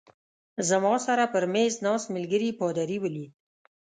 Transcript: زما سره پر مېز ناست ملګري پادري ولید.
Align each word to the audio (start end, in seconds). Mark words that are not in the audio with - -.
زما 0.69 0.95
سره 1.05 1.23
پر 1.33 1.43
مېز 1.53 1.73
ناست 1.85 2.07
ملګري 2.15 2.49
پادري 2.59 2.97
ولید. 3.03 3.31